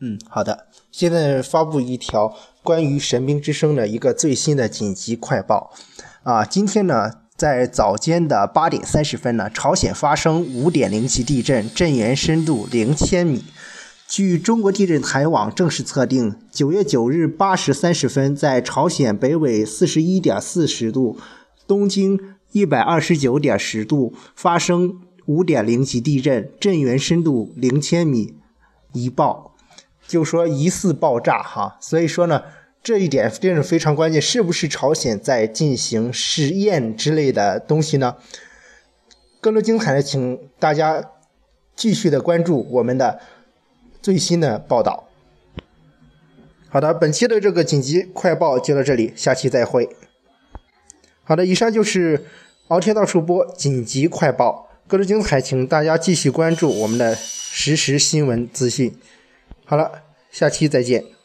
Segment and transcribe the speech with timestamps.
[0.00, 0.66] 嗯，好的。
[0.90, 5.72] 现在发布一条关于神兵之声的一个最新的紧急快报
[6.22, 6.44] 啊！
[6.44, 13.42] 今天呢，在早间的八点三十分呢，朝鲜发生五点零级地震，震源深度零千米。
[14.06, 21.18] 据中国地震台网正式测定，九月九日八时三十分，在朝鲜北纬四十一点四十度、
[21.66, 22.20] 东经
[22.52, 28.34] 一百二十九点十度发生五点零级地震，震源深度零千米，
[28.92, 29.55] 一报。
[30.06, 32.42] 就说疑似爆炸哈，所以说呢，
[32.82, 38.16] 这一点真是非常关键，是不是朝鲜在进行试验之类的东西呢？
[39.40, 41.10] 更多精彩的，请大家
[41.74, 43.20] 继续的关注我们的
[44.00, 45.08] 最新的报道。
[46.68, 49.88] 好的，本期的这个紧急快报就到这里，下期再会。
[51.24, 52.24] 好的，以上就是
[52.68, 58.96] 敖天道主播紧急快报，更多精彩，请大家继续关注我们的实时新闻资讯。
[59.64, 60.02] 好了，
[60.36, 61.15] 下期再见。